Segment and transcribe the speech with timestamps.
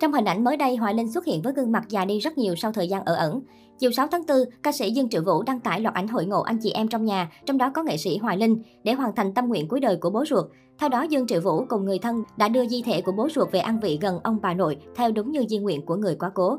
[0.00, 2.38] Trong hình ảnh mới đây, Hoài Linh xuất hiện với gương mặt già đi rất
[2.38, 3.40] nhiều sau thời gian ở ẩn.
[3.78, 6.40] Chiều 6 tháng 4, ca sĩ Dương Triệu Vũ đăng tải loạt ảnh hội ngộ
[6.40, 9.34] anh chị em trong nhà, trong đó có nghệ sĩ Hoài Linh, để hoàn thành
[9.34, 10.44] tâm nguyện cuối đời của bố ruột.
[10.78, 13.52] Theo đó, Dương Triệu Vũ cùng người thân đã đưa di thể của bố ruột
[13.52, 16.30] về an vị gần ông bà nội, theo đúng như di nguyện của người quá
[16.34, 16.58] cố.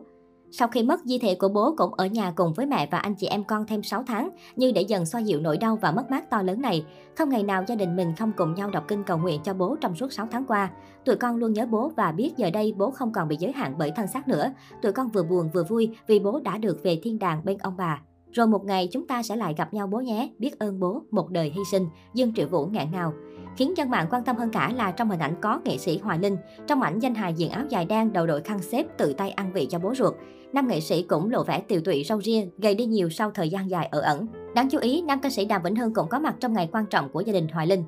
[0.52, 3.16] Sau khi mất, di thể của bố cũng ở nhà cùng với mẹ và anh
[3.16, 6.12] chị em con thêm 6 tháng, như để dần xoa dịu nỗi đau và mất
[6.12, 6.86] mát to lớn này.
[7.16, 9.76] Không ngày nào gia đình mình không cùng nhau đọc kinh cầu nguyện cho bố
[9.82, 10.70] trong suốt 6 tháng qua.
[11.06, 13.76] Tụi con luôn nhớ bố và biết giờ đây bố không còn bị giới hạn
[13.78, 14.52] bởi thân xác nữa.
[14.82, 17.78] Tụi con vừa buồn vừa vui vì bố đã được về thiên đàng bên ông
[17.78, 18.02] bà.
[18.32, 21.30] Rồi một ngày chúng ta sẽ lại gặp nhau bố nhé, biết ơn bố, một
[21.30, 23.14] đời hy sinh, Dương Triệu Vũ ngạn ngào.
[23.58, 26.20] Khiến dân mạng quan tâm hơn cả là trong hình ảnh có nghệ sĩ Hoài
[26.20, 26.38] Linh.
[26.68, 29.54] Trong ảnh danh hài diện áo dài đen, đầu đội khăn xếp, tự tay ăn
[29.54, 30.14] vị cho bố ruột.
[30.54, 33.50] Nam nghệ sĩ cũng lộ vẻ tiều tụy râu ria, gầy đi nhiều sau thời
[33.50, 34.28] gian dài ở ẩn.
[34.56, 36.86] Đáng chú ý, nam ca sĩ Đàm Vĩnh Hưng cũng có mặt trong ngày quan
[36.86, 37.84] trọng của gia đình Hoài Linh.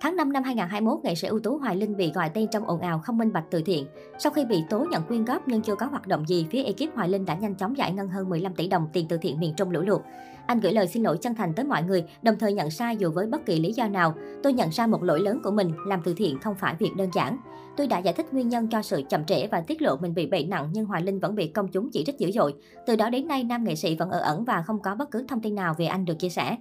[0.00, 2.80] Tháng 5 năm 2021, nghệ sĩ ưu tú Hoài Linh bị gọi tên trong ồn
[2.80, 3.86] ào không minh bạch từ thiện.
[4.18, 6.94] Sau khi bị tố nhận quyên góp nhưng chưa có hoạt động gì, phía ekip
[6.94, 9.54] Hoài Linh đã nhanh chóng giải ngân hơn 15 tỷ đồng tiền từ thiện miền
[9.56, 10.00] Trung lũ lụt.
[10.46, 13.10] Anh gửi lời xin lỗi chân thành tới mọi người, đồng thời nhận sai dù
[13.10, 14.14] với bất kỳ lý do nào.
[14.42, 17.10] Tôi nhận ra một lỗi lớn của mình, làm từ thiện không phải việc đơn
[17.14, 17.38] giản.
[17.76, 20.26] Tôi đã giải thích nguyên nhân cho sự chậm trễ và tiết lộ mình bị
[20.26, 22.54] bệnh nặng nhưng Hoài Linh vẫn bị công chúng chỉ trích dữ dội.
[22.86, 25.24] Từ đó đến nay, nam nghệ sĩ vẫn ở ẩn và không có bất cứ
[25.28, 26.56] thông tin nào về anh được chia sẻ.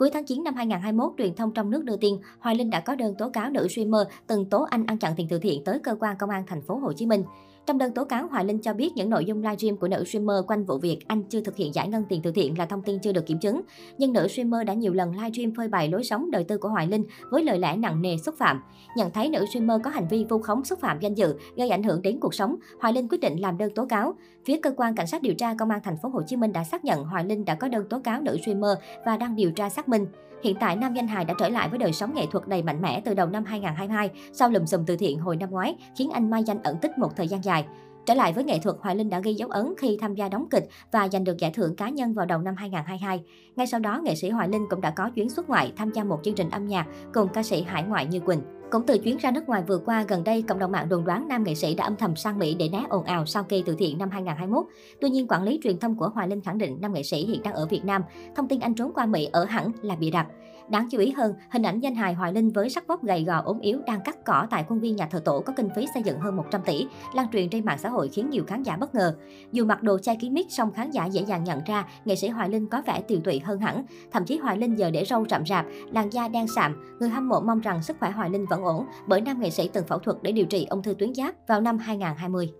[0.00, 2.94] Cuối tháng 9 năm 2021, truyền thông trong nước đưa tin Hoài Linh đã có
[2.94, 5.96] đơn tố cáo nữ streamer từng tố anh ăn chặn tiền từ thiện tới cơ
[6.00, 7.24] quan công an thành phố Hồ Chí Minh.
[7.66, 10.36] Trong đơn tố cáo, Hoài Linh cho biết những nội dung livestream của nữ streamer
[10.46, 12.98] quanh vụ việc anh chưa thực hiện giải ngân tiền từ thiện là thông tin
[12.98, 13.60] chưa được kiểm chứng.
[13.98, 16.86] Nhưng nữ streamer đã nhiều lần livestream phơi bày lối sống đời tư của Hoài
[16.86, 18.62] Linh với lời lẽ nặng nề xúc phạm.
[18.96, 21.82] Nhận thấy nữ streamer có hành vi vu khống xúc phạm danh dự, gây ảnh
[21.82, 24.14] hưởng đến cuộc sống, Hoài Linh quyết định làm đơn tố cáo.
[24.44, 26.64] Phía cơ quan cảnh sát điều tra công an thành phố Hồ Chí Minh đã
[26.64, 29.68] xác nhận Hoài Linh đã có đơn tố cáo nữ streamer và đang điều tra
[29.68, 30.06] xác minh.
[30.42, 32.82] Hiện tại, nam danh hài đã trở lại với đời sống nghệ thuật đầy mạnh
[32.82, 36.30] mẽ từ đầu năm 2022 sau lùm xùm từ thiện hồi năm ngoái, khiến anh
[36.30, 37.76] mai danh ẩn tích một thời gian dài dài.
[38.06, 40.46] Trở lại với nghệ thuật, Hoài Linh đã ghi dấu ấn khi tham gia đóng
[40.50, 43.20] kịch và giành được giải thưởng cá nhân vào đầu năm 2022.
[43.56, 46.04] Ngay sau đó, nghệ sĩ Hoài Linh cũng đã có chuyến xuất ngoại tham gia
[46.04, 48.59] một chương trình âm nhạc cùng ca sĩ hải ngoại Như Quỳnh.
[48.70, 51.28] Cũng từ chuyến ra nước ngoài vừa qua, gần đây cộng đồng mạng đồn đoán
[51.28, 53.74] nam nghệ sĩ đã âm thầm sang Mỹ để né ồn ào sau kỳ từ
[53.78, 54.66] thiện năm 2021.
[55.00, 57.42] Tuy nhiên, quản lý truyền thông của Hoài Linh khẳng định nam nghệ sĩ hiện
[57.42, 58.02] đang ở Việt Nam.
[58.36, 60.26] Thông tin anh trốn qua Mỹ ở hẳn là bịa đặt.
[60.70, 63.42] Đáng chú ý hơn, hình ảnh danh hài Hoài Linh với sắc vóc gầy gò
[63.44, 66.02] ốm yếu đang cắt cỏ tại khuôn viên nhà thờ tổ có kinh phí xây
[66.02, 68.94] dựng hơn 100 tỷ, lan truyền trên mạng xã hội khiến nhiều khán giả bất
[68.94, 69.16] ngờ.
[69.52, 72.28] Dù mặc đồ che kín mít, song khán giả dễ dàng nhận ra nghệ sĩ
[72.28, 73.84] Hoài Linh có vẻ tiều tụy hơn hẳn.
[74.12, 76.96] Thậm chí Hoài Linh giờ để râu rậm rạp, làn da đen sạm.
[77.00, 79.68] Người hâm mộ mong rằng sức khỏe Hoài Linh vẫn ổn, bởi nam nghệ sĩ
[79.72, 82.52] từng phẫu thuật để điều trị ung thư tuyến giáp vào năm 2020.